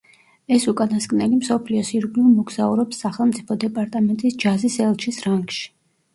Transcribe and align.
ეს 0.55 0.63
უკანასკნელი 0.69 1.37
მსოფლიოს 1.41 1.91
ირგვლივ 1.99 2.31
მოგზაურობს 2.39 3.03
სახელმწიფო 3.07 3.59
დეპარტამენტის 3.67 4.41
ჯაზის 4.47 4.81
ელჩის 4.89 5.23
რანგში. 5.29 5.63